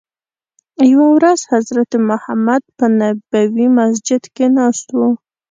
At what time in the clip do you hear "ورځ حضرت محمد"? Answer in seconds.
1.15-2.61